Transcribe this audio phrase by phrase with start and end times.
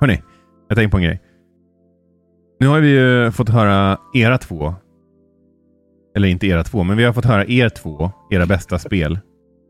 [0.00, 0.22] hörni,
[0.68, 1.20] jag tänkte på en grej.
[2.60, 4.74] Nu har vi ju fått höra era två.
[6.16, 9.18] Eller inte era två, men vi har fått höra er två, era bästa spel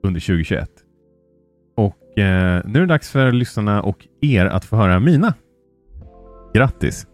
[0.04, 0.70] under 2021.
[1.76, 5.34] Och eh, nu är det dags för lyssnarna och er att få höra mina.
[6.54, 7.06] Grattis!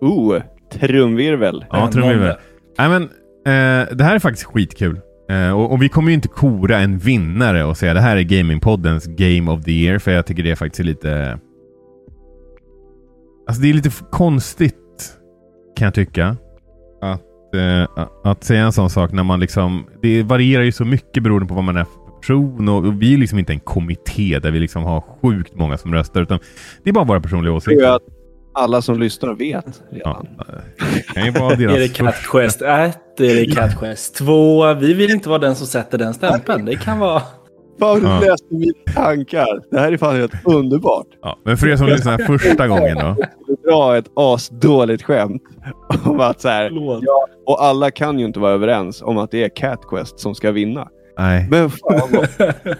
[0.00, 0.38] Oh,
[0.70, 1.64] trumvirvel.
[1.70, 2.36] Ja, trumvirvel.
[2.78, 5.00] Nej, men eh, det här är faktiskt skitkul.
[5.30, 8.22] Eh, och, och, vi kommer ju inte kora en vinnare och säga det här är
[8.22, 11.38] Gamingpoddens Game of the Year, för jag tycker det faktiskt är lite...
[13.52, 14.74] Alltså det är lite konstigt,
[15.76, 16.36] kan jag tycka.
[17.02, 19.86] Att, eh, att säga en sån sak när man liksom...
[20.02, 23.14] Det varierar ju så mycket beroende på vad man är för person och, och vi
[23.14, 26.38] är liksom inte en kommitté där vi liksom har sjukt många som röstar, utan
[26.84, 27.98] det är bara våra personliga åsikter
[28.54, 30.26] alla som lyssnar vet redan.
[30.38, 30.44] Ja,
[31.14, 32.66] kan ju vara deras är det Cat Quest 1?
[32.66, 34.74] Är det Cat Quest 2?
[34.74, 36.64] Vi vill inte vara den som sätter den stämpeln.
[36.64, 37.22] Det kan vara...
[37.80, 38.20] Fan, du ja.
[38.20, 39.62] läste mina tankar.
[39.70, 41.06] Det här är fan helt underbart.
[41.22, 43.16] Ja, men för er som lyssnar första gången då.
[43.70, 45.42] Dra ett asdåligt skämt.
[46.04, 46.70] Om att så här,
[47.02, 50.34] ja, och alla kan ju inte vara överens om att det är Cat Quest som
[50.34, 50.88] ska vinna.
[51.18, 51.48] Nej.
[51.50, 52.28] Men fan vad...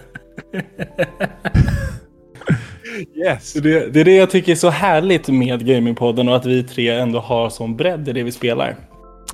[3.15, 3.53] Yes.
[3.53, 6.89] Det, det, är det jag tycker är så härligt med Gamingpodden och att vi tre
[6.89, 8.75] ändå har sån bredd i det vi spelar.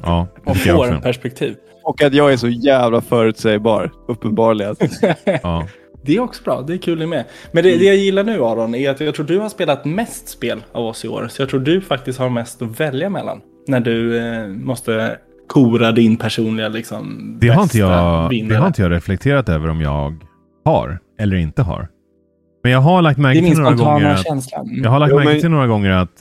[0.02, 1.56] Ja, och får perspektiv.
[1.90, 4.76] Och att jag är så jävla förutsägbar, uppenbarligen.
[5.44, 5.68] ja.
[6.06, 7.26] Det är också bra, det är kul med.
[7.52, 10.30] Men det, det, jag gillar nu Aron är att jag tror du har spelat mest
[10.30, 11.28] spel av oss i år.
[11.30, 13.42] Så jag tror du faktiskt har mest att välja mellan.
[13.68, 15.18] När du eh, måste
[15.48, 19.82] kora din personliga liksom, det har, inte jag, det har inte jag reflekterat över om
[19.82, 20.16] jag
[20.66, 21.88] har eller inte har.
[22.64, 24.26] Men jag har lagt märke till några gånger att,
[24.84, 25.42] Jag har lagt jo, märke men...
[25.42, 26.12] till några gånger att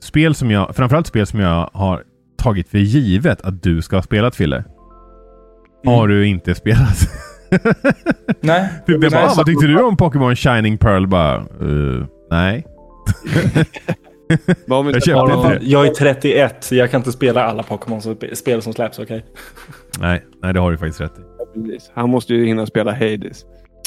[0.00, 2.02] spel som jag, framförallt spel som jag har
[2.38, 4.64] tagit för givet att du ska ha spelat Fille.
[5.84, 5.94] Mm.
[5.94, 6.98] Har du inte spelat.
[8.40, 8.68] nej.
[8.86, 11.06] det bara, nej, vad tyckte du om Pokémon Shining Pearl?
[11.06, 12.66] Bara, uh, nej.
[14.66, 19.16] jag, köpte jag är 31, så jag kan inte spela alla Pokémon-spel som släpps, okej?
[19.16, 19.28] Okay?
[19.98, 21.78] nej, nej, det har du faktiskt rätt i.
[21.94, 23.44] Han måste ju hinna spela Hades.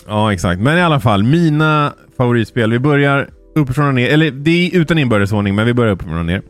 [0.07, 0.61] Ja, exakt.
[0.61, 2.71] Men i alla fall, mina favoritspel.
[2.71, 4.09] Vi börjar uppifrån och ner.
[4.09, 6.41] Eller det är utan inbördesordning, men vi börjar uppifrån och ner.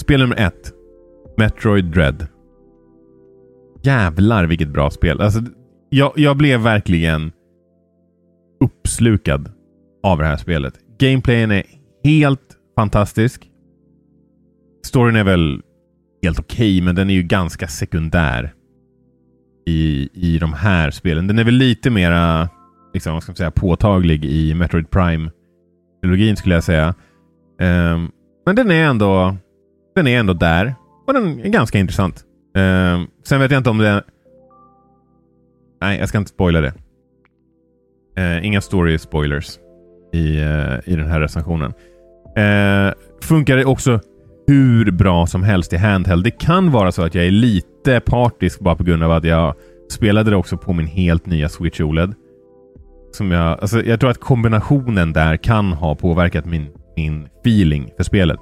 [0.00, 0.72] Spel nummer ett.
[1.36, 2.26] Metroid Dread.
[3.82, 5.20] Jävlar vilket bra spel.
[5.20, 5.40] Alltså,
[5.90, 7.32] jag, jag blev verkligen
[8.60, 9.52] uppslukad
[10.02, 10.74] av det här spelet.
[10.98, 11.62] Gameplayen är
[12.04, 13.50] helt fantastisk.
[14.86, 15.62] Storyn är väl
[16.22, 18.54] helt okej, okay, men den är ju ganska sekundär
[19.66, 21.26] i, i de här spelen.
[21.26, 22.48] Den är väl lite mera
[22.94, 26.94] liksom, vad ska man säga, påtaglig i Metroid Prime-trilogin skulle jag säga.
[27.60, 28.10] Um,
[28.46, 29.36] men den är ändå
[29.94, 30.74] den är ändå där
[31.06, 32.24] och den är ganska intressant.
[32.54, 34.04] Um, sen vet jag inte om det...
[35.80, 36.72] Nej, jag ska inte spoila det.
[38.18, 39.58] Uh, inga story spoilers
[40.12, 41.72] i, uh, i den här recensionen.
[42.38, 44.00] Uh, funkar det också
[44.46, 46.24] hur bra som helst i handheld.
[46.24, 49.54] Det kan vara så att jag är lite partisk bara på grund av att jag
[49.90, 52.14] spelade det också på min helt nya Switch OLED.
[53.12, 58.04] Som jag, alltså jag tror att kombinationen där kan ha påverkat min, min feeling för
[58.04, 58.38] spelet.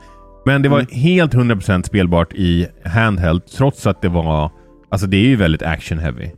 [0.49, 0.91] Men det var mm.
[0.93, 4.51] helt 100% spelbart i handheld trots att det var...
[4.91, 6.31] Alltså det är ju väldigt action heavy.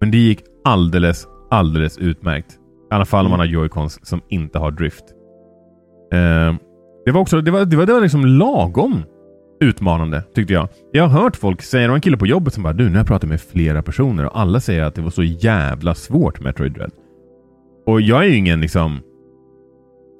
[0.00, 2.52] Men det gick alldeles, alldeles utmärkt.
[2.90, 5.04] I alla fall om man har joycons som inte har drift.
[6.14, 6.54] Uh,
[7.04, 9.02] det var också det var, det var, det var liksom lagom
[9.60, 10.68] utmanande tyckte jag.
[10.92, 12.90] Jag har hört folk säga, det var en kille på jobbet som bara du, nu
[12.90, 16.40] har jag pratat med flera personer och alla säger att det var så jävla svårt
[16.40, 16.92] Metroid Dread.
[17.86, 19.00] Och jag är ju ingen liksom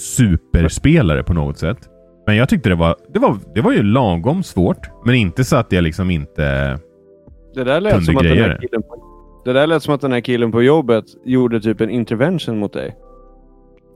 [0.01, 1.89] superspelare på något sätt.
[2.33, 4.91] Men jag tyckte det var, det var, det var ju lagom svårt.
[5.05, 6.79] Men inte så att jag liksom inte
[7.55, 10.13] det där lät som att den här killen på, Det där lät som att den
[10.13, 12.97] här killen på jobbet gjorde typ en intervention mot dig.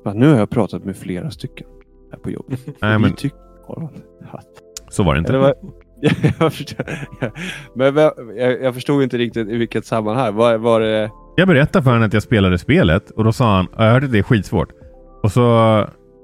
[0.04, 1.66] Bara, nu har jag pratat med flera stycken
[2.12, 2.60] här på jobbet.
[2.82, 3.16] Nej, men...
[4.88, 5.32] Så var det inte.
[5.32, 5.54] Det var,
[6.40, 6.86] jag, förstod,
[7.74, 7.96] men
[8.36, 10.34] jag, jag, förstod inte riktigt i vilket sammanhang.
[10.34, 11.10] Var, var det...
[11.36, 14.18] Jag berättade för honom att jag spelade spelet och då sa han jag hörde det
[14.18, 14.68] är skitsvårt.
[15.22, 15.40] Och så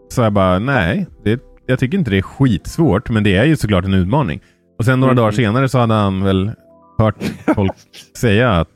[0.08, 3.56] sa jag bara nej, det, jag tycker inte det är skitsvårt men det är ju
[3.56, 4.40] såklart en utmaning.
[4.78, 5.22] Och sen några mm.
[5.22, 6.50] dagar senare så hade han väl
[6.98, 7.16] hört
[7.54, 7.72] folk
[8.16, 8.68] säga att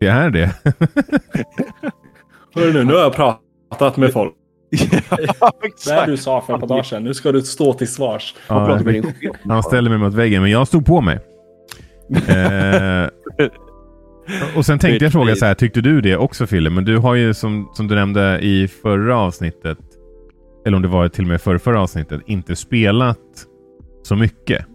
[0.00, 0.50] det är det.
[2.54, 4.34] Hörru nu, nu har jag pratat med folk
[5.40, 5.52] ja,
[5.86, 7.04] Det du sa för ett par dagar sedan.
[7.04, 8.34] Nu ska du stå till svars.
[8.48, 8.80] Ja,
[9.48, 11.18] han ställer mig mot väggen, men jag stod på mig.
[12.28, 13.08] eh,
[14.56, 16.70] och sen tänkte jag fråga så här, tyckte du det också Fille?
[16.70, 19.78] Men du har ju som, som du nämnde i förra avsnittet,
[20.64, 23.18] eller om det var till och med förra, förra avsnittet, inte spelat
[24.02, 24.66] så mycket.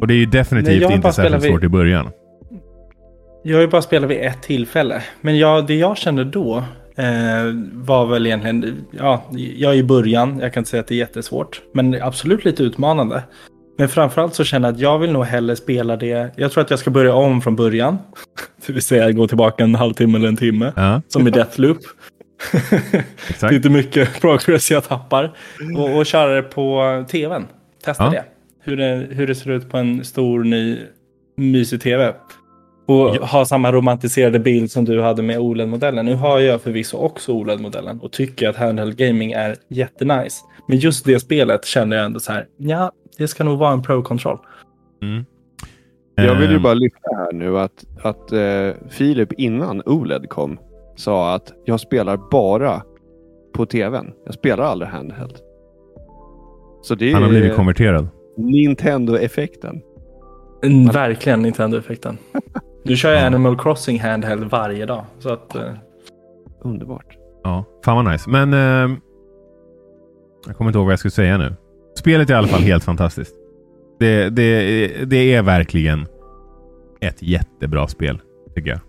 [0.00, 2.10] Och det är ju definitivt Nej, inte särskilt svårt i början.
[3.42, 5.02] Jag har ju bara spelat vid ett tillfälle.
[5.20, 6.64] Men jag, det jag kände då
[6.98, 9.24] Eh, var väl egentligen, ja,
[9.56, 12.62] jag är i början, jag kan inte säga att det är jättesvårt, men absolut lite
[12.62, 13.22] utmanande.
[13.78, 16.32] Men framförallt så känner jag att jag vill nog hellre spela det.
[16.36, 17.98] Jag tror att jag ska börja om från början.
[18.66, 20.72] Det vill säga gå tillbaka en halvtimme eller en timme.
[20.76, 21.02] Ja.
[21.08, 21.78] Som i Deathloop.
[23.40, 25.36] Det är inte mycket progress jag tappar.
[25.76, 27.46] Och, och köra det på tvn.
[27.84, 28.10] Testa ja.
[28.10, 28.24] det.
[28.60, 29.06] Hur, det.
[29.10, 30.78] hur det ser ut på en stor ny
[31.36, 32.14] mysig tv.
[32.86, 33.24] Och ja.
[33.24, 36.06] ha samma romantiserade bild som du hade med OLED-modellen.
[36.06, 40.44] Nu har jag förvisso också OLED-modellen och tycker att handheld gaming är jättenice.
[40.68, 43.82] Men just det spelet kände jag ändå så här, ja, det ska nog vara en
[43.82, 44.38] pro-kontroll.
[45.02, 45.24] Mm.
[46.14, 46.62] Jag vill ju ehm.
[46.62, 50.58] bara lyfta här nu att, att uh, Filip innan OLED kom
[50.96, 52.82] sa att jag spelar bara
[53.54, 54.12] på tvn.
[54.24, 55.36] Jag spelar aldrig handheld.
[56.82, 58.08] Så det Han har blivit konverterad.
[58.36, 59.82] Nintendo-effekten.
[60.64, 62.18] Mm, verkligen Nintendo-effekten.
[62.84, 65.04] Du kör ju Animal Crossing handheld varje dag.
[65.18, 65.62] Så att, uh...
[66.62, 67.16] Underbart.
[67.42, 68.30] Ja, fan vad nice.
[68.30, 68.96] Men uh,
[70.46, 71.54] jag kommer inte ihåg vad jag skulle säga nu.
[71.98, 73.34] Spelet är i alla fall helt fantastiskt.
[73.98, 76.06] Det, det, det är verkligen
[77.00, 78.20] ett jättebra spel,
[78.54, 78.80] tycker jag.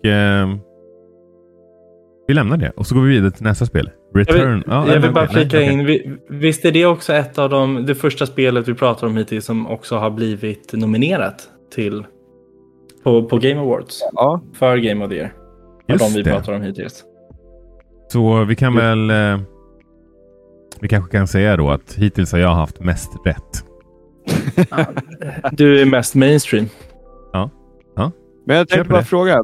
[0.00, 0.48] Och eh,
[2.28, 3.90] vi lämnar det och så går vi vidare till nästa spel.
[4.14, 4.38] Return.
[4.40, 6.18] Jag vill, ja, jag vill bara flika in.
[6.28, 9.66] Visst är det också ett av de, det första spelet vi pratar om hittills som
[9.66, 12.04] också har blivit nominerat till
[13.02, 14.00] på, på Game Awards?
[14.12, 14.40] Ja.
[14.54, 15.32] För Game of the Year.
[15.88, 16.30] Just de vi det.
[16.30, 17.04] pratar om hittills.
[18.08, 19.10] Så vi kan väl...
[19.10, 19.40] Eh,
[20.80, 23.64] vi kanske kan säga då att hittills har jag haft mest rätt.
[25.52, 26.66] du är mest mainstream.
[27.32, 27.50] Ja.
[27.96, 28.12] ja.
[28.46, 29.42] Men jag tänkte bara fråga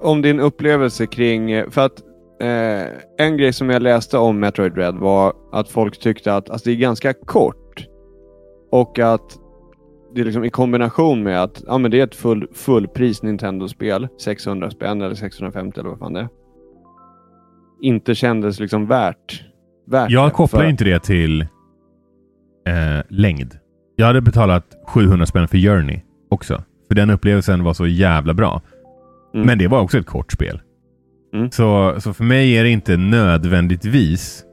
[0.00, 1.70] om din upplevelse kring...
[1.70, 2.00] För att
[2.40, 6.68] eh, en grej som jag läste om Metroid Red var att folk tyckte att alltså,
[6.68, 7.86] det är ganska kort.
[8.70, 9.38] Och att
[10.14, 14.08] det är liksom i kombination med att ja, men det är ett full, fullpris Nintendo-spel,
[14.20, 16.28] 600 spänn eller 650 eller vad fan det är.
[17.82, 19.44] Inte kändes liksom värt
[19.86, 20.68] värt Jag kopplar för...
[20.68, 23.58] inte det till eh, längd.
[23.96, 26.00] Jag hade betalat 700 spänn för Journey
[26.30, 26.62] också.
[26.88, 28.62] För den upplevelsen var så jävla bra.
[29.34, 29.46] Mm.
[29.46, 30.60] Men det var också ett kort spel.
[31.34, 31.50] Mm.
[31.50, 34.44] Så, så för mig är det inte nödvändigtvis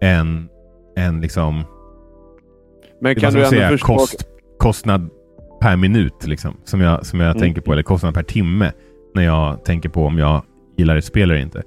[0.00, 0.48] en,
[0.96, 1.62] en liksom...
[3.00, 3.86] Men kan du säga, förstå...
[3.86, 4.28] kost,
[4.58, 5.10] kostnad
[5.60, 7.40] per minut liksom, som jag, som jag mm.
[7.40, 7.72] tänker på.
[7.72, 8.72] Eller kostnad per timme
[9.14, 10.42] när jag tänker på om jag
[10.76, 11.62] gillar ett spel eller inte.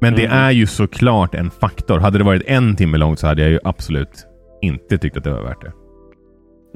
[0.00, 0.38] Men det mm.
[0.38, 1.98] är ju såklart en faktor.
[1.98, 4.26] Hade det varit en timme långt så hade jag ju absolut
[4.62, 5.72] inte tyckt att det var värt det.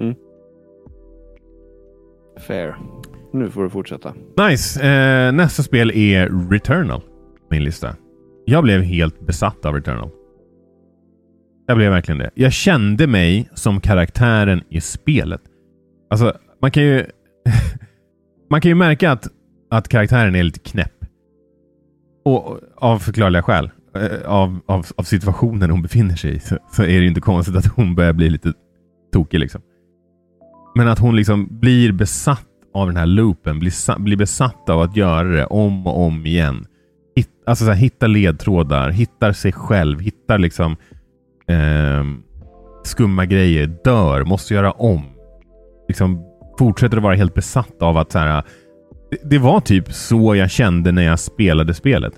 [0.03, 0.15] Mm.
[2.47, 2.77] Fair.
[3.37, 4.15] Nu får du fortsätta.
[4.49, 4.83] Nice.
[4.83, 7.01] Eh, nästa spel är Returnal.
[7.51, 7.97] Min lista.
[8.45, 10.11] Jag blev helt besatt av Returnal.
[11.67, 12.31] Jag blev verkligen det.
[12.35, 15.41] Jag kände mig som karaktären i spelet.
[16.11, 17.07] Alltså, man kan ju...
[18.51, 19.29] man kan ju märka att,
[19.71, 21.05] att karaktären är lite knäpp.
[22.25, 26.83] Och av förklarliga skäl, eh, av, av, av situationen hon befinner sig i, så, så,
[26.83, 28.53] är det inte konstigt att hon börjar bli lite
[29.13, 29.41] tokig.
[29.41, 29.61] Liksom.
[30.75, 34.97] Men att hon liksom blir besatt av den här loopen, blir, blir besatt av att
[34.97, 36.67] göra det om och om igen.
[37.17, 40.77] Hitt, alltså så här, hitta ledtrådar, hittar sig själv, hittar liksom
[41.49, 42.05] eh,
[42.85, 45.03] skumma grejer, dör, måste göra om.
[45.89, 46.25] Liksom
[46.59, 48.43] fortsätter att vara helt besatt av att så här,
[49.25, 52.13] det, var typ så jag kände när jag spelade spelet.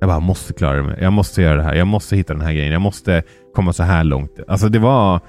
[0.00, 1.02] Jag bara måste klara det.
[1.02, 1.74] Jag måste göra det här.
[1.74, 2.72] Jag måste hitta den här grejen.
[2.72, 3.22] Jag måste
[3.54, 4.40] komma så här långt.
[4.48, 5.20] Alltså det var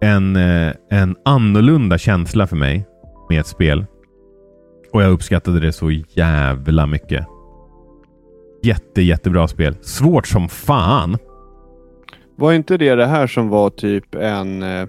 [0.00, 2.86] en, eh, en annorlunda känsla för mig
[3.28, 3.86] med ett spel.
[4.92, 7.26] Och jag uppskattade det så jävla mycket.
[8.62, 9.74] Jätte, jättebra spel.
[9.80, 11.18] Svårt som fan.
[12.36, 14.86] Var inte det det här som var typ en eh,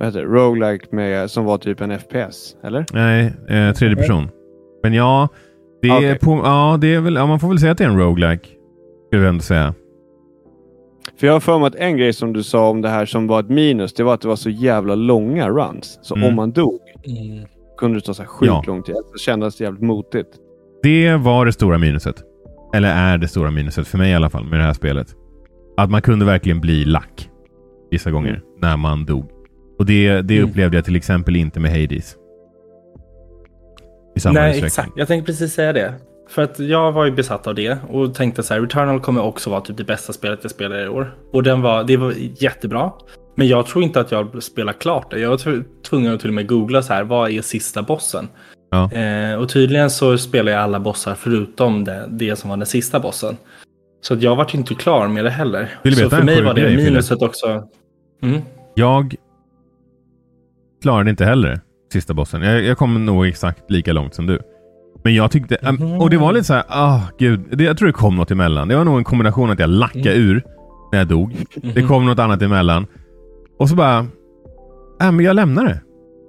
[0.00, 2.86] vad heter det, roguelike med, som var typ en FPS, eller?
[2.92, 4.28] Nej, eh, tredje person.
[4.82, 5.28] Men ja,
[5.82, 6.04] det okay.
[6.04, 7.98] är på, ja, det är väl, ja, man får väl säga att det är en
[7.98, 8.48] roguelike.
[9.06, 9.74] Skulle jag ändå säga.
[11.16, 13.26] För jag har för mig att en grej som du sa om det här som
[13.26, 15.98] var ett minus, det var att det var så jävla långa runs.
[16.02, 16.28] Så mm.
[16.28, 17.46] om man dog mm.
[17.78, 18.62] kunde det ta så här sjukt ja.
[18.66, 18.94] lång tid.
[19.12, 20.28] Det kändes jävligt motigt.
[20.82, 22.16] Det var det stora minuset.
[22.74, 25.14] Eller är det stora minuset, för mig i alla fall, med det här spelet.
[25.76, 27.30] Att man kunde verkligen bli lack
[27.90, 28.42] vissa gånger mm.
[28.60, 29.30] när man dog.
[29.78, 30.50] Och det, det mm.
[30.50, 32.16] upplevde jag till exempel inte med Hades.
[34.16, 34.92] I samma Nej, exakt.
[34.96, 35.94] Jag tänkte precis säga det.
[36.30, 39.50] För att jag var ju besatt av det och tänkte så här, Returnal kommer också
[39.50, 41.14] vara typ det bästa spelet jag spelar i år.
[41.32, 42.92] Och den var, det var jättebra.
[43.36, 45.20] Men jag tror inte att jag spelar klart det.
[45.20, 48.28] Jag var tvungen att till och med googla så här, vad är sista bossen?
[48.70, 48.92] Ja.
[48.92, 53.00] Eh, och tydligen så spelar jag alla bossar förutom det, det som var den sista
[53.00, 53.36] bossen.
[54.00, 55.68] Så att jag var inte klar med det heller.
[55.84, 57.68] så för mig var det minuset också.
[58.22, 58.40] Mm.
[58.74, 59.14] Jag
[60.82, 61.60] klarade inte heller
[61.92, 62.42] sista bossen.
[62.42, 64.40] Jag, jag kom nog exakt lika långt som du.
[65.02, 66.00] Men jag tyckte, mm.
[66.00, 68.68] och det var lite så här, ah gud, det, jag tror det kom något emellan.
[68.68, 70.28] Det var nog en kombination att jag lackade mm.
[70.28, 70.42] ur
[70.92, 71.36] när jag dog.
[71.62, 71.74] Mm.
[71.74, 72.86] Det kom något annat emellan.
[73.58, 73.98] Och så bara,
[75.00, 75.80] äh, men jag lämnar det.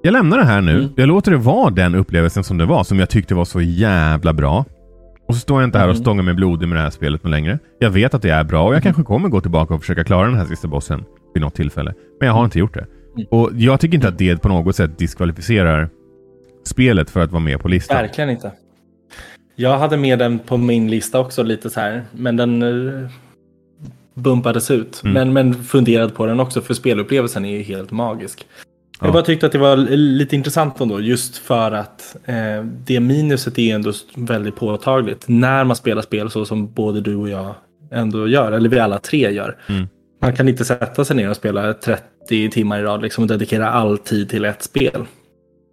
[0.04, 0.80] Jag lämnar det här nu.
[0.80, 0.90] Mm.
[0.96, 4.34] Jag låter det vara den upplevelsen som det var, som jag tyckte var så jävla
[4.34, 4.66] bra.
[5.28, 6.04] Och så står jag inte här och mm.
[6.04, 7.60] stångar mig blodig med det här spelet med längre.
[7.80, 8.82] Jag vet att det är bra och jag mm.
[8.82, 11.94] kanske kommer gå tillbaka och försöka klara den här sista bossen vid något tillfälle.
[12.20, 12.86] Men jag har inte gjort det.
[13.16, 13.28] Mm.
[13.32, 15.90] Och jag tycker inte att det på något sätt diskvalificerar
[16.66, 17.98] spelet för att vara med på listan.
[17.98, 18.51] Verkligen inte.
[19.55, 22.03] Jag hade med den på min lista också lite så här.
[22.12, 23.10] Men den uh,
[24.13, 25.01] bumpades ut.
[25.03, 25.13] Mm.
[25.13, 28.48] Men, men funderade på den också för spelupplevelsen är ju helt magisk.
[29.00, 29.08] Ja.
[29.08, 33.60] Jag bara tyckte att det var lite intressant ändå just för att eh, det minuset
[33.60, 37.53] är ändå väldigt påtagligt när man spelar spel så som både du och jag
[37.91, 39.58] ändå gör, eller vi alla tre gör.
[39.67, 39.88] Mm.
[40.22, 43.70] Man kan inte sätta sig ner och spela 30 timmar i rad liksom, och dedikera
[43.70, 45.05] all tid till ett spel.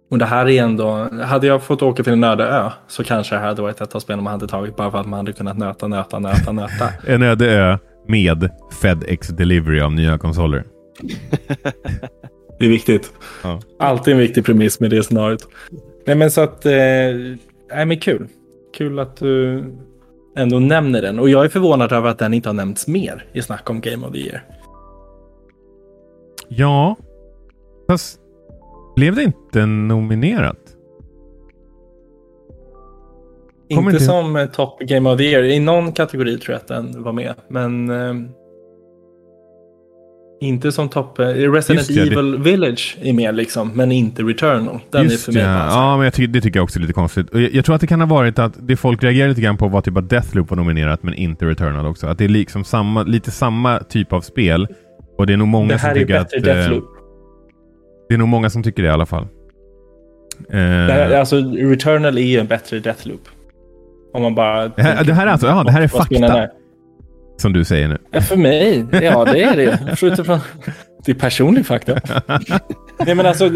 [0.09, 3.35] Och det här är ändå, hade jag fått åka till en öde ö så kanske
[3.35, 5.33] det här hade varit ett av spelen man hade tagit bara för att man hade
[5.33, 6.89] kunnat nöta, nöta, nöta, nöta.
[7.07, 8.49] en öde ö med
[8.81, 10.63] FedEx Delivery av nya konsoler.
[12.59, 13.13] det är viktigt.
[13.43, 13.59] Ja.
[13.79, 15.47] Alltid en viktig premiss med det scenariot.
[16.05, 16.71] Nej men så att, eh,
[17.71, 18.27] nej men kul.
[18.77, 19.63] Kul att du
[20.37, 21.19] ändå nämner den.
[21.19, 24.07] Och jag är förvånad över att den inte har nämnts mer i snack om Game
[24.07, 24.43] of the Year.
[26.47, 26.95] Ja,
[27.87, 28.18] fast
[28.99, 30.57] blev det inte nominerat?
[33.69, 35.43] Inte, inte som eh, Top Game of the Year.
[35.43, 37.33] I någon kategori tror jag att den var med.
[37.49, 38.13] Men eh,
[40.41, 41.19] inte som topp...
[41.19, 42.37] Eh, Resident det, Evil det...
[42.37, 44.79] Village är med liksom, men inte Returnal.
[44.89, 45.65] Den Just är för mig ja.
[45.65, 47.27] ja, men jag ty det tycker jag också är lite konstigt.
[47.31, 49.67] Jag, jag, tror att det kan ha varit att det folk reagerade lite grann på
[49.67, 52.07] var typ att Deathloop var nominerat, men inte Returnal också.
[52.07, 54.67] Att det är liksom samma, lite samma typ av spel.
[55.17, 56.29] Och det är nog många som tycker att...
[56.29, 56.98] Det här är bättre Deathloop.
[58.09, 59.27] Det är nog många som tycker det i alla fall.
[60.49, 63.21] Eh, alltså, Returnal är ju en bättre Deathloop.
[64.13, 64.67] Om man bara...
[64.67, 66.47] Det här, det här är alltså, ja, det här är fakta.
[67.37, 67.97] Som du säger nu.
[68.11, 69.95] Ja, för mig, ja det är det.
[69.95, 70.39] Från,
[71.05, 71.93] det är personlig fakta.
[73.05, 73.49] Nej, men alltså,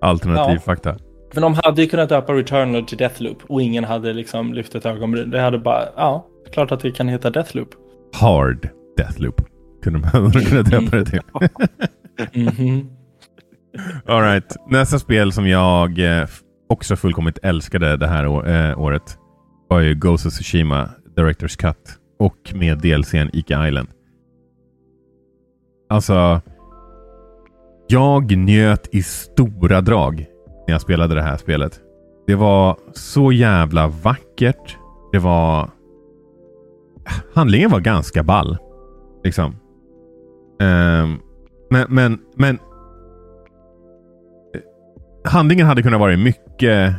[0.00, 0.60] Alternativ ja.
[0.60, 0.96] fakta.
[1.32, 4.86] Men de hade ju kunnat döpa Returnal till Deathloop och ingen hade liksom lyft ett
[4.86, 5.30] ögonbryn.
[5.30, 7.68] Det hade bara, ja, klart att det kan heta Deathloop.
[8.14, 9.40] Hard Deathloop.
[9.82, 11.20] Kunde man kunna döpa det till.
[12.32, 12.95] mm -hmm.
[14.06, 14.56] All right.
[14.70, 16.28] Nästa spel som jag eh,
[16.68, 19.18] också fullkomligt älskade det här eh, året
[19.68, 23.88] var ju Ghost of Tsushima Directors Cut och med DLCn Ika Island.
[25.88, 26.40] Alltså,
[27.88, 30.26] jag njöt i stora drag
[30.66, 31.80] när jag spelade det här spelet.
[32.26, 34.76] Det var så jävla vackert.
[35.12, 35.70] Det var...
[37.34, 38.58] Handlingen var ganska ball.
[39.24, 39.56] Liksom.
[40.60, 41.20] Um,
[41.70, 42.58] men, men, men...
[45.26, 46.94] Handlingen hade kunnat vara mycket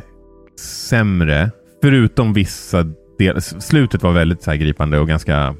[0.60, 1.52] sämre.
[1.82, 2.86] Förutom vissa
[3.18, 3.40] delar.
[3.40, 5.56] slutet var väldigt så gripande och ganska,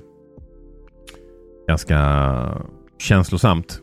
[1.68, 2.00] ganska
[3.00, 3.82] känslosamt.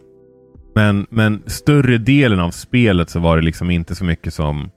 [0.74, 4.70] Men, men större delen av spelet så var det liksom inte så mycket som...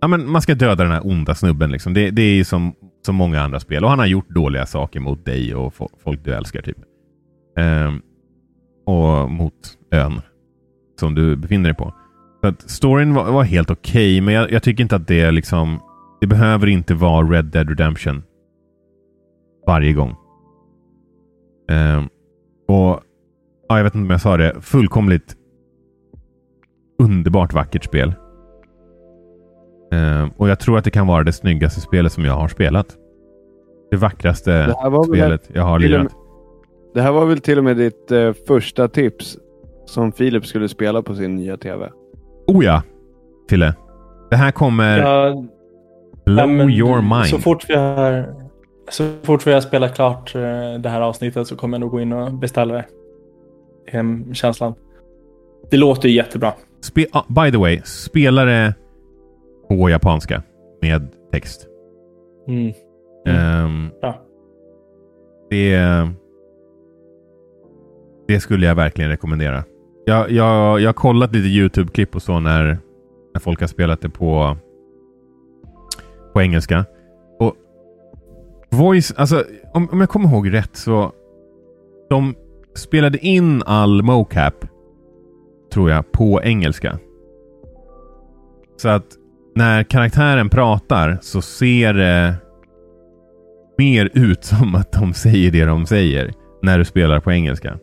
[0.00, 1.70] Ja, men man ska döda den här onda snubben.
[1.70, 1.94] Liksom.
[1.94, 2.74] Det, det är ju som,
[3.06, 3.84] som många andra spel.
[3.84, 6.62] Och han har gjort dåliga saker mot dig och folk du älskar.
[6.62, 6.78] typ.
[7.58, 8.00] Ehm,
[8.86, 9.54] och mot
[9.90, 10.20] ön
[11.00, 11.94] som du befinner dig på.
[12.40, 15.30] Så att storyn var, var helt okej, okay, men jag, jag, tycker inte att det
[15.30, 15.80] liksom
[16.20, 18.22] det behöver inte vara Red Dead Redemption
[19.66, 20.16] varje gång.
[21.70, 22.08] Um,
[22.68, 23.00] och
[23.68, 24.56] ja, Jag vet inte om jag sa det.
[24.60, 25.36] Fullkomligt
[27.02, 28.14] underbart vackert spel.
[29.92, 32.96] Um, och jag tror att det kan vara det snyggaste spelet som jag har spelat.
[33.90, 36.12] Det vackraste det spelet jag har lirat.
[36.94, 39.38] Det här var väl till och med ditt uh, första tips
[39.86, 41.90] som Filip skulle spela på sin nya TV?
[42.48, 42.82] Oh ja,
[43.50, 43.74] Fille.
[44.30, 44.98] Det här kommer...
[44.98, 45.44] Ja,
[46.26, 47.26] Blow ja, your mind.
[47.26, 48.34] Så fort vi har,
[48.90, 50.40] så fort vi har spelat klart eh,
[50.80, 52.84] det här avsnittet så kommer jag nog gå in och beställa det.
[54.32, 54.74] Känslan.
[55.70, 56.52] Det låter jättebra.
[56.80, 58.74] Spe uh, by the way, spela det
[59.68, 60.42] på japanska
[60.82, 61.66] med text.
[62.48, 62.72] Mm.
[63.26, 63.64] Mm.
[63.64, 64.14] Um, ja.
[65.50, 65.78] det,
[68.28, 69.64] det skulle jag verkligen rekommendera.
[70.08, 72.64] Jag, jag, jag har kollat lite YouTube-klipp och så när,
[73.34, 74.56] när folk har spelat det på
[76.32, 76.84] på engelska.
[77.38, 77.54] Och
[78.70, 81.12] voice, alltså om, om jag kommer ihåg rätt så
[82.10, 82.34] de
[82.74, 84.54] spelade in all mocap
[85.72, 86.98] tror jag på engelska.
[88.76, 89.06] Så att
[89.54, 92.34] när karaktären pratar så ser det
[93.78, 97.78] mer ut som att de säger det de säger när du spelar på engelska.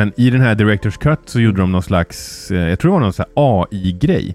[0.00, 3.00] Men i den här Directors Cut så gjorde de någon slags, eh, jag tror det
[3.00, 4.34] var någon AI-grej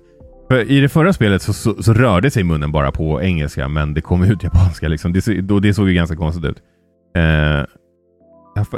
[0.49, 3.93] För I det förra spelet så, så, så, rörde sig munnen bara på engelska, men
[3.93, 4.87] det kom ut japanska.
[4.87, 5.13] Liksom.
[5.13, 6.57] Det, då, det såg ju ganska konstigt ut.
[7.15, 7.23] Eh,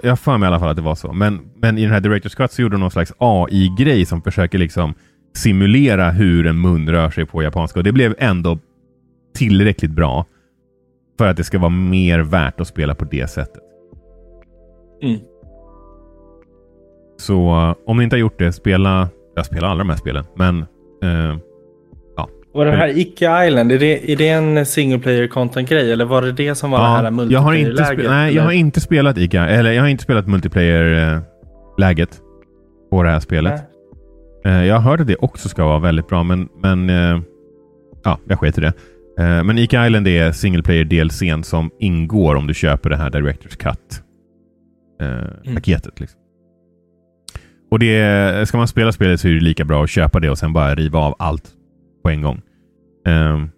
[0.03, 1.13] jag har för mig i alla fall att det var så.
[1.13, 4.57] Men, men i den här Directors Cut så gjorde de någon slags AI-grej som försöker
[4.57, 4.93] liksom
[5.35, 7.79] simulera hur en mun rör sig på japanska.
[7.79, 8.59] Och det blev ändå
[9.35, 10.25] tillräckligt bra
[11.17, 13.63] för att det ska vara mer värt att spela på det sättet.
[15.03, 15.19] Mm.
[17.17, 19.09] Så om ni inte har gjort det, spela...
[19.35, 20.59] Jag spelar alla de här spelen, men...
[21.03, 21.37] Eh,
[22.17, 22.29] ja.
[22.53, 25.91] Och den här Icke Island, är det, är det en single player content-grej?
[25.91, 28.09] Eller var det det som var ja, det här multiplayer-läget?
[28.09, 32.21] Nej, jag har inte spelat Icke, eller jag har inte spelat multiplayer-läget
[32.89, 33.61] på det här spelet.
[34.45, 37.21] Eh, jag hört att det också ska vara väldigt bra, men, men eh,
[38.03, 38.73] ja, jag skiter i det.
[39.23, 43.09] Eh, men Ike Island är single player DLCn som ingår om du köper det här
[43.09, 44.01] Directors Cut-paketet.
[45.85, 45.95] Mm.
[45.97, 46.16] Liksom.
[47.71, 50.37] Och det, ska man spela spelet så är det lika bra att köpa det och
[50.37, 51.51] sen bara riva av allt
[52.03, 52.41] på en gång.
[53.07, 53.49] Um,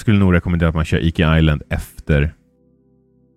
[0.00, 2.34] skulle nog rekommendera att man kör Ike Island efter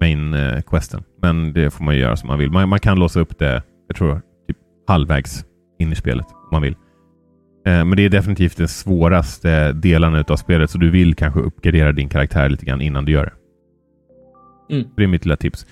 [0.02, 1.04] main uh, questen.
[1.22, 2.52] Men det får man ju göra som man vill.
[2.52, 4.58] Man, man kan låsa upp det, jag tror, typ
[4.88, 5.46] halvvägs
[5.80, 6.74] in i spelet om man vill.
[7.68, 11.92] Uh, men det är definitivt den svåraste delen av spelet, så du vill kanske uppgradera
[11.92, 13.34] din karaktär lite grann innan du gör det.
[14.76, 14.88] Mm.
[14.98, 15.66] Det är mitt lilla tips.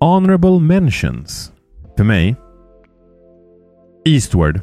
[0.00, 1.52] Honorable mentions.
[1.96, 2.36] För mig
[4.04, 4.60] Eastward.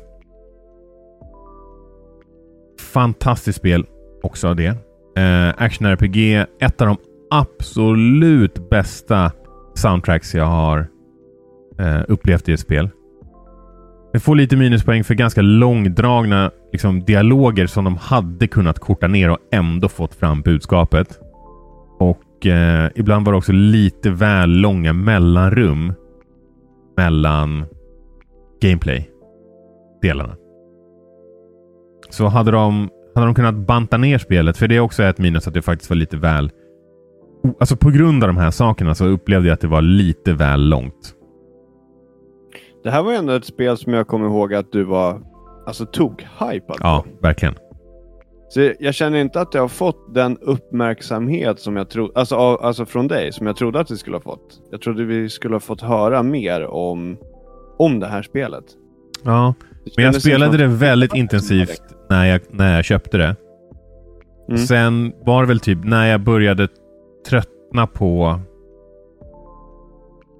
[2.94, 3.86] Fantastiskt spel
[4.24, 4.68] också det.
[5.18, 6.46] Eh, Action-RPG.
[6.60, 6.98] Ett av de
[7.32, 9.32] absolut bästa
[9.76, 10.88] soundtracks jag har
[11.80, 12.90] eh, upplevt i ett spel.
[14.14, 19.30] Det får lite minuspoäng för ganska långdragna liksom, dialoger som de hade kunnat korta ner
[19.30, 21.20] och ändå fått fram budskapet.
[22.00, 25.94] Och eh, ibland var det också lite väl långa mellanrum
[26.98, 27.66] mellan
[28.62, 29.11] gameplay
[30.02, 30.36] delarna.
[32.10, 35.48] Så hade de, hade de kunnat banta ner spelet, för det är också ett minus
[35.48, 36.52] att det faktiskt var lite väl...
[37.60, 40.70] Alltså på grund av de här sakerna så upplevde jag att det var lite väl
[40.70, 41.16] långt.
[42.84, 45.22] Det här var ändå ett spel som jag kommer ihåg att du var
[45.66, 47.56] alltså tok-hypad Ja, verkligen.
[48.50, 52.86] Så jag känner inte att det har fått den uppmärksamhet som jag trodde, alltså, alltså
[52.86, 54.62] från dig, som jag trodde att det skulle ha fått.
[54.72, 57.18] Jag trodde vi skulle ha fått höra mer om,
[57.78, 58.64] om det här spelet.
[59.24, 59.54] Ja,
[59.96, 63.36] men jag spelade det väldigt intensivt när jag, när jag köpte det.
[64.50, 64.58] Mm.
[64.58, 66.68] Sen var det väl typ när jag började
[67.30, 68.40] tröttna på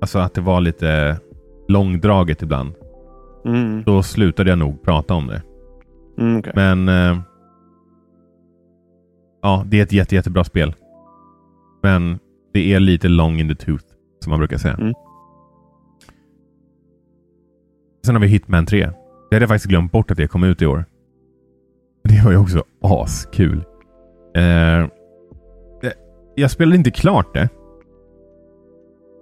[0.02, 1.20] Alltså att det var lite
[1.68, 2.74] långdraget ibland.
[3.46, 3.84] Mm.
[3.84, 5.42] Då slutade jag nog prata om det.
[6.20, 6.54] Mm, okay.
[6.56, 7.22] Men eh,
[9.42, 10.76] Ja, det är ett jätte, jättebra spel.
[11.84, 12.20] Men
[12.54, 13.86] det är lite long in the tooth,
[14.24, 14.74] som man brukar säga.
[14.74, 14.94] Mm.
[18.06, 18.90] Sen har vi Hitman 3.
[19.32, 20.86] Det hade jag faktiskt glömt bort att det kom ut i år.
[22.04, 23.64] Det var ju också askul.
[24.36, 24.88] Eh,
[26.36, 27.50] jag spelade inte klart det.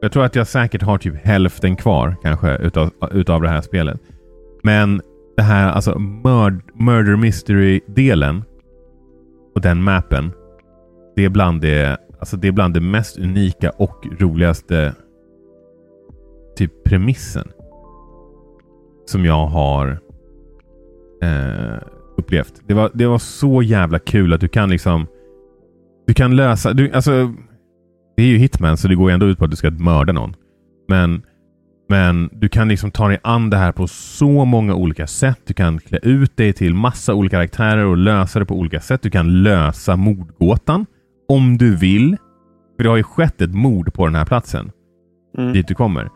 [0.01, 4.01] Jag tror att jag säkert har typ hälften kvar kanske utav, utav det här spelet.
[4.63, 5.01] Men
[5.37, 8.43] det här alltså mörd, Murder Mystery-delen
[9.55, 10.31] och den mappen.
[11.15, 14.93] Det är, bland det, alltså det är bland det mest unika och roligaste
[16.55, 17.51] typ premissen
[19.09, 19.99] som jag har
[21.23, 21.81] eh,
[22.17, 22.61] upplevt.
[22.67, 25.07] Det var, det var så jävla kul att du kan liksom...
[26.07, 26.73] Du kan lösa...
[26.73, 27.33] Du, alltså,
[28.17, 30.35] det är ju Hitman så det går ändå ut på att du ska mörda någon.
[30.87, 31.21] Men,
[31.89, 35.39] men du kan liksom ta dig an det här på så många olika sätt.
[35.45, 39.01] Du kan klä ut dig till massa olika karaktärer och lösa det på olika sätt.
[39.01, 40.85] Du kan lösa mordgåtan
[41.29, 42.17] om du vill.
[42.77, 44.71] För det har ju skett ett mord på den här platsen.
[45.37, 45.53] Mm.
[45.53, 46.09] Dit du kommer.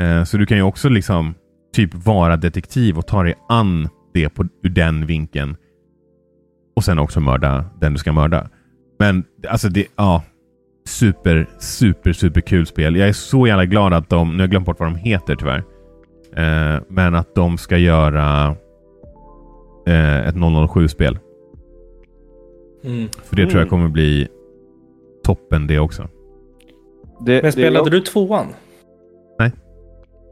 [0.00, 1.34] Eh, så du kan ju också liksom
[1.78, 5.56] typ vara detektiv och ta dig an det på, ur den vinkeln.
[6.76, 8.48] Och sen också mörda den du ska mörda.
[8.98, 10.22] Men alltså det, ja.
[10.86, 12.96] Super, super, super kul spel.
[12.96, 15.36] Jag är så jävla glad att de, nu har jag glömt bort vad de heter
[15.36, 15.64] tyvärr.
[16.36, 18.56] Eh, men att de ska göra
[19.86, 21.18] eh, ett 007-spel.
[22.84, 23.08] Mm.
[23.08, 23.50] För det mm.
[23.50, 23.68] tror jag mm.
[23.68, 24.28] kommer bli
[25.24, 26.08] toppen det också.
[27.26, 27.96] Det, men spelade det...
[27.96, 28.46] du tvåan?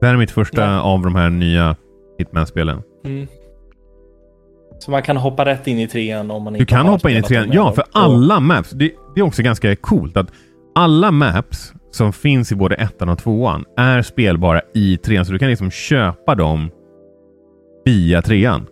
[0.00, 0.80] Det här är mitt första ja.
[0.80, 1.76] av de här nya
[2.18, 2.82] Hitman-spelen.
[3.04, 3.26] Mm.
[4.78, 7.16] Så man kan hoppa rätt in i trean om man inte Du kan hoppa in
[7.16, 8.70] i trean, ja för alla maps.
[8.70, 10.32] Det, det, är också ganska coolt att
[10.74, 15.24] alla maps som finns i både ettan och tvåan är spelbara i trean.
[15.24, 16.70] Så du kan liksom köpa dem
[17.84, 18.66] via trean.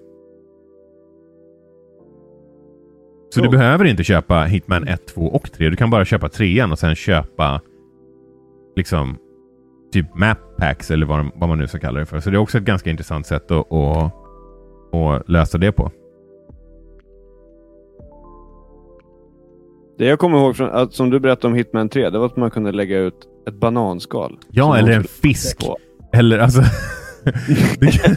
[3.35, 3.51] Så cool.
[3.51, 5.69] du behöver inte köpa Hitman 1, 2 och 3.
[5.69, 7.61] Du kan bara köpa trean och sen köpa
[8.77, 9.17] liksom
[9.93, 12.21] typ map packs eller vad, vad, man nu ska kalla det för.
[12.21, 14.13] Så det är också ett ganska intressant sätt att, att,
[14.95, 15.91] att lösa det på.
[19.99, 22.37] Det jag kommer ihåg från, att, som du berättade om Hitman 3, det var att
[22.37, 23.15] man kunde lägga ut
[23.49, 24.39] ett bananskal.
[24.51, 25.59] Ja, eller en fisk.
[25.59, 25.79] på.
[26.13, 26.63] Eller alltså...
[27.81, 28.17] det, kan,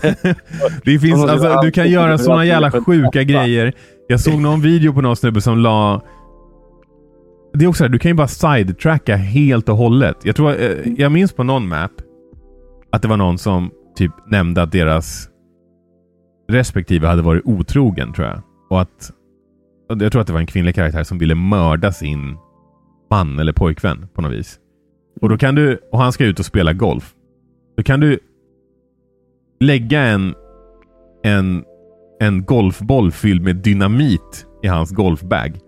[0.84, 3.74] det finns, alltså, du kan göra sådana jävla sjuka grejer.
[4.08, 6.02] Jag såg någon video på någon snubbe som la...
[7.54, 10.18] Det är också det, du kan ju bara sidetracka helt och hållet.
[10.24, 11.92] Jag, tror, eh, jag minns på någon map
[12.92, 15.30] att det var någon som typ nämnde att deras
[16.50, 18.42] respektive hade varit otrogen, tror jag.
[18.70, 19.12] Och att...
[19.90, 22.38] och Jag tror att det var en kvinnlig karaktär som ville mörda sin
[23.10, 24.60] man eller pojkvän på något vis.
[25.22, 25.80] Och då kan du...
[25.92, 27.14] Och han ska ut och spela golf.
[27.78, 28.20] Då kan du
[29.60, 30.36] lägga en,
[31.24, 31.64] en,
[32.20, 35.60] en golfboll fylld med dynamit i hans golfbag.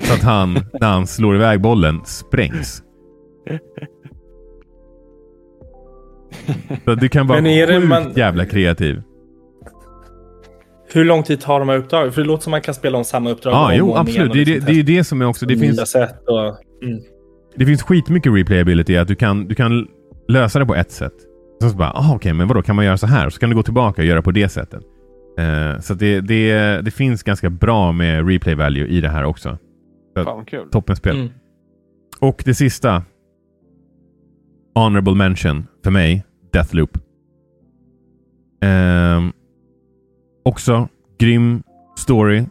[0.00, 2.82] Så att han, när han slår iväg bollen, sprängs.
[6.84, 9.02] Så du kan vara Men är det sjukt man- jävla kreativ.
[10.92, 12.12] Hur lång tid tar de här uppdragen?
[12.12, 14.00] För det låter som man kan spela om samma uppdrag Ja, om jo, och om
[14.00, 14.28] absolut.
[14.28, 15.46] och Det är det, liksom det, är testa det som är också...
[15.46, 16.46] Det finns, sätt och...
[16.84, 17.00] Mm.
[17.56, 18.96] det finns skitmycket replayability.
[18.96, 19.88] Att du kan, du kan
[20.28, 21.12] lösa det på ett sätt.
[21.62, 23.30] Så, så bara, ah, okej, men vadå, kan man göra så här?
[23.30, 24.82] Så kan du gå tillbaka och göra på det sättet.
[25.38, 29.58] Eh, så det, det, det finns ganska bra med replay value i det här också.
[30.14, 30.68] Fan vad kul.
[30.70, 31.16] Toppenspel.
[31.16, 31.28] Mm.
[32.20, 33.02] Och det sista.
[34.74, 36.25] Honorable mention för mig.
[36.52, 36.98] Deathloop.
[38.62, 39.20] Eh,
[40.44, 41.62] också grym
[41.96, 42.44] story.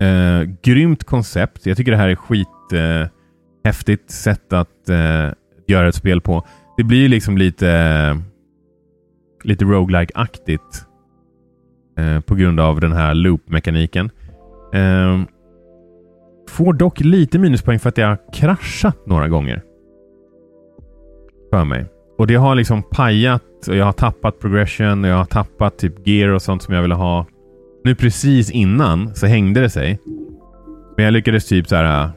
[0.00, 1.66] Eh, grymt koncept.
[1.66, 5.28] Jag tycker det här är skithäftigt eh, sätt att eh,
[5.66, 6.46] göra ett spel på.
[6.76, 8.22] Det blir liksom lite
[9.44, 10.86] lite roguelike-aktigt
[11.98, 14.10] eh, på grund av den här loop-mekaniken.
[14.72, 15.26] Ehm,
[16.48, 19.62] får dock lite minuspoäng för att jag har kraschat några gånger.
[21.50, 21.86] För mig.
[22.18, 26.06] Och det har liksom pajat och jag har tappat progression och jag har tappat typ
[26.08, 27.26] gear och sånt som jag ville ha.
[27.84, 29.98] Nu precis innan så hängde det sig.
[30.96, 32.10] Men jag lyckades typ så här äh,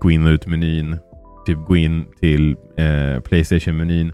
[0.00, 0.98] gå in och ut menyn.
[1.46, 4.12] Typ gå in till eh, Playstation-menyn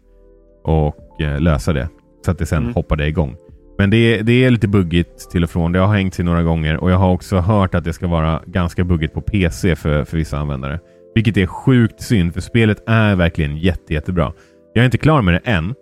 [0.65, 1.89] och eh, lösa det.
[2.25, 2.75] Så att det sen Mm.
[2.75, 3.37] hoppade igång.
[3.79, 5.73] Men det är, det är lite buggigt till och från.
[5.73, 8.43] Det har hängt sig några gånger och jag har också hört att det ska vara
[8.47, 10.81] ganska buggigt på PC för, för vissa användare.
[11.15, 14.33] Vilket är sjukt synd för spelet är verkligen jätte, jättebra.
[14.79, 15.75] Jag är inte klar med det än.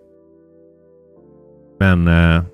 [1.80, 2.44] Men eh,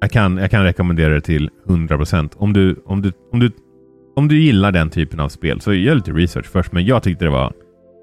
[0.00, 2.32] jag, kan, jag kan rekommendera det till 100%.
[2.36, 3.50] Om du, om, du, om, du,
[4.16, 6.72] om du gillar den typen av spel så gör lite research först.
[6.72, 7.52] Men jag tyckte det var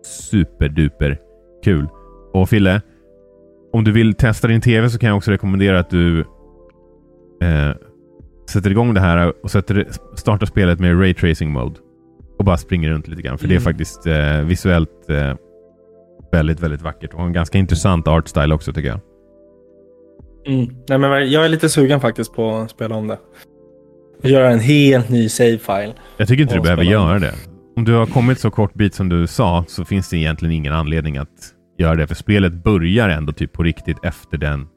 [0.05, 1.17] superduper
[1.63, 1.87] kul.
[2.33, 2.81] Och Fille,
[3.73, 6.19] om du vill testa din TV så kan jag också rekommendera att du
[7.41, 7.71] eh,
[8.49, 11.75] sätter igång det här och sätter, startar spelet med Ray Tracing Mode.
[12.37, 13.37] Och bara springer runt lite grann.
[13.37, 13.63] För det är Mm.
[13.63, 15.35] faktiskt eh, visuellt eh,
[16.31, 17.13] väldigt, väldigt vackert.
[17.13, 18.99] Och en ganska intressant art style också tycker jag.
[20.47, 20.75] Mm.
[20.89, 23.17] Nej, men jag är lite sugen faktiskt på att spela om det.
[24.23, 25.93] Göra en helt ny save-file.
[26.17, 27.33] Jag tycker inte du behöver göra det.
[27.75, 30.73] Om du har kommit så kort bit som du sa så finns det egentligen ingen
[30.73, 32.07] anledning att göra det.
[32.07, 34.67] För spelet börjar ändå typ på riktigt efter den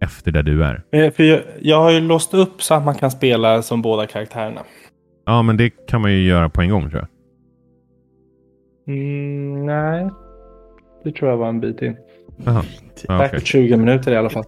[0.00, 1.10] efter där du är.
[1.10, 4.60] För jag, jag har ju låst upp så att man kan spela som båda karaktärerna.
[5.26, 7.08] Ja, men det kan man ju göra på en gång tror jag.
[8.96, 10.10] Mm, nej.
[11.04, 11.96] Det tror jag var en bit in.
[12.44, 12.62] Ja,
[12.94, 13.40] Säkert okej.
[13.44, 14.44] 20 minuter i alla fall.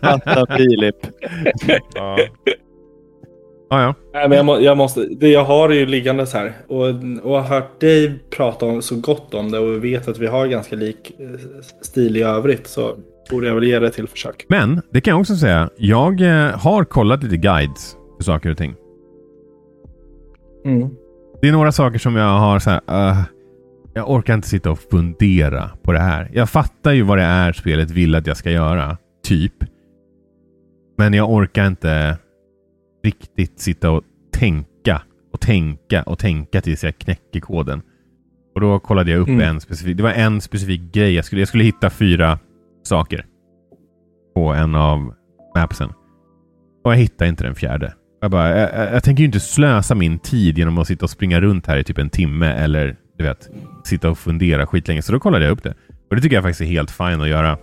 [0.00, 0.96] Fatta Filip.
[1.94, 2.18] Ja.
[3.70, 3.94] Ja, ja.
[4.12, 5.00] Nej, men jag, må, jag måste.
[5.04, 6.52] Det jag har är ju liggande så här.
[6.68, 6.86] Och,
[7.22, 10.46] och har hört dig prata om, så gott om det och vet att vi har
[10.46, 11.26] ganska lik eh,
[11.82, 12.66] stil i övrigt.
[12.66, 12.96] Så
[13.30, 14.44] borde jag väl ge det till försök.
[14.48, 15.70] Men det kan jag också säga.
[15.76, 18.74] Jag eh, har kollat lite guides för saker och ting.
[20.64, 20.88] Mm.
[21.40, 22.80] Det är några saker som jag har så här.
[22.88, 23.18] eh,
[23.94, 26.30] jag orkar inte sitta och fundera på det här.
[26.32, 28.96] Jag fattar ju vad det är spelet vill att jag ska göra.
[29.24, 29.52] Typ.
[30.98, 32.18] Men jag orkar inte
[33.04, 34.02] riktigt sitta och
[34.32, 35.02] tänka
[35.32, 37.82] och tänka och tänka tills jag knäcker koden.
[38.54, 39.40] Och då kollade jag upp Mm.
[39.40, 39.96] en specifik.
[39.96, 41.14] Det var en specifik grej.
[41.14, 42.38] Jag skulle, jag skulle hitta fyra
[42.82, 43.26] saker.
[44.34, 45.14] På en av
[45.56, 45.90] mapsen.
[46.84, 47.94] Och jag hittade inte den fjärde.
[48.20, 51.10] Jag, bara, jag, jag, jag tänker ju inte slösa min tid genom att sitta och
[51.10, 53.50] springa runt här i typ en timme eller du vet,
[53.84, 55.02] sitta och fundera skitlänge.
[55.02, 55.74] Så då kollade jag upp det.
[56.10, 57.58] Och det tycker jag faktiskt är helt fine att göra.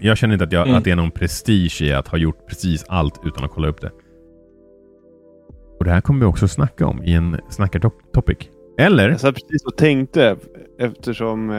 [0.00, 0.78] Jag känner inte att, jag, Mm.
[0.78, 3.80] att det är någon prestige i att ha gjort precis allt utan att kolla upp
[3.80, 3.90] det.
[5.78, 8.38] Och det här kommer vi också snacka om i en snackartopic.
[8.78, 9.08] Eller?
[9.08, 10.36] Jag satt precis och tänkte
[10.78, 11.56] eftersom eh,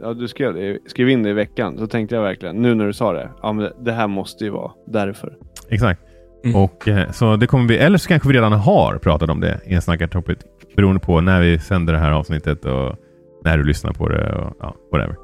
[0.00, 1.78] ja, du skrev, skrev in det i veckan.
[1.78, 3.30] Så tänkte jag verkligen nu när du sa det.
[3.42, 5.36] Ja, men det, det här måste ju vara därför.
[5.68, 6.00] Exakt.
[6.44, 6.56] Mm.
[6.56, 9.60] Och, eh, så det kommer vi, eller så kanske vi redan har pratat om det
[9.66, 10.38] i en snackartopic.
[10.76, 12.96] Beroende på när vi sänder det här avsnittet och
[13.44, 14.32] när du lyssnar på det.
[14.34, 15.16] Och, ja, whatever.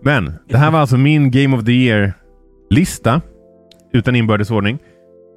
[0.00, 3.20] Men det här var alltså min Game of the Year-lista.
[3.92, 4.78] Utan inbördes ordning.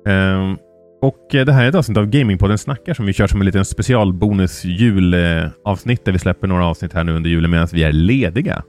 [0.08, 0.58] Um,
[1.02, 3.46] Och eh, det här är ett avsnitt av Gamingpodden Snackar som vi kör som en
[3.46, 7.84] liten specialbonus julavsnitt eh, där vi släpper några avsnitt här nu under julen medan vi
[7.84, 8.64] är lediga.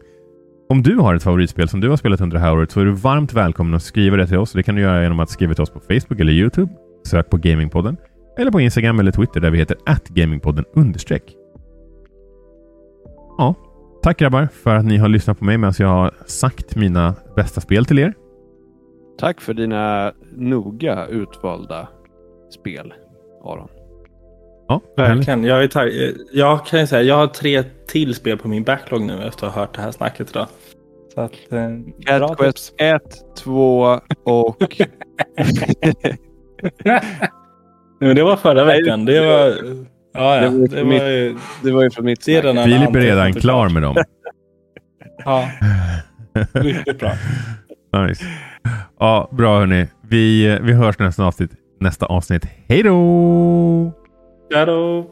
[0.68, 2.84] Om du har ett favoritspel som du har spelat under det här året så är
[2.84, 4.52] du varmt välkommen att skriva det till oss.
[4.52, 6.72] Det kan du göra genom att skriva till oss på Facebook eller Youtube.
[7.06, 7.96] Sök på Gamingpodden.
[8.40, 11.36] Eller på Instagram eller Twitter där vi heter atgamingpodden understreck.
[13.38, 13.54] Ja,
[14.02, 17.60] tack grabbar för att ni har lyssnat på mig medan jag har sagt mina bästa
[17.60, 18.14] spel till er.
[19.18, 21.88] Tack för dina noga utvalda
[22.60, 22.94] spel,
[23.44, 23.68] Aron.
[24.68, 24.80] Ja.
[24.96, 25.44] Verkligen.
[25.44, 29.22] Jag, är jag kan ju säga jag har tre till spel på min backlog nu
[29.22, 30.46] efter att ha hört det här snacket idag.
[31.14, 32.70] Så att, eh, bra Cat tips.
[32.70, 33.02] Quest 1,
[33.36, 34.80] 2 och...
[38.00, 39.04] Men det var förra veckan.
[39.04, 39.54] Det var...
[40.12, 40.50] Ja, ja.
[40.50, 41.36] Det var ju Det var ju...
[41.62, 43.96] det var ju från mitt Filip är redan klar med dem.
[45.24, 45.48] Ja,
[46.52, 47.12] riktigt bra.
[47.92, 48.24] Nice.
[48.98, 49.86] Ja, bra hörni.
[50.08, 51.50] Vi, vi hörs nästa avsnitt.
[51.80, 52.46] Nästa avsnitt.
[52.68, 53.92] Hej då!
[54.48, 55.06] Ja då.